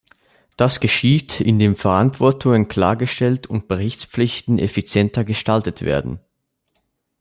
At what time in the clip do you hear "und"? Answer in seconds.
3.45-3.67